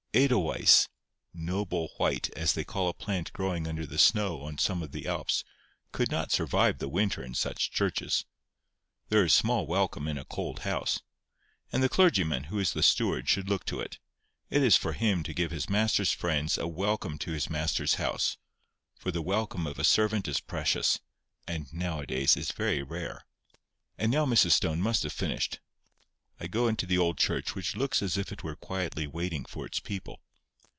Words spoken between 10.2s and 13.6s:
cold house. And the clergyman, who is the steward, should